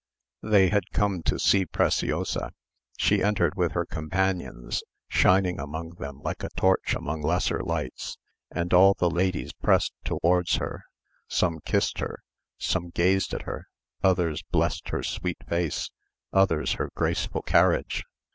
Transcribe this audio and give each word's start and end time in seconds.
They 0.41 0.69
had 0.69 0.89
come 0.93 1.21
to 1.25 1.37
see 1.37 1.63
Preciosa. 1.63 2.53
She 2.97 3.21
entered 3.21 3.53
with 3.53 3.73
her 3.73 3.85
companions, 3.85 4.81
shining 5.07 5.59
among 5.59 5.91
them 5.99 6.21
like 6.21 6.41
a 6.43 6.49
torch 6.57 6.95
among 6.95 7.21
lesser 7.21 7.61
lights, 7.61 8.17
and 8.49 8.73
all 8.73 8.95
the 8.95 9.11
ladies 9.11 9.53
pressed 9.53 9.93
towards 10.03 10.55
her. 10.55 10.85
Some 11.27 11.59
kissed 11.59 11.99
her, 11.99 12.23
some 12.57 12.89
gazed 12.89 13.35
at 13.35 13.43
her; 13.43 13.67
others 14.03 14.41
blessed 14.41 14.89
her 14.89 15.03
sweet 15.03 15.37
face, 15.47 15.91
others 16.33 16.71
her 16.81 16.89
graceful 16.95 17.43
carriage. 17.43 18.03